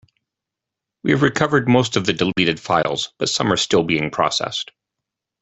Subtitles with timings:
[1.03, 4.71] We have recovered most of the deleted files, but some are still being processed.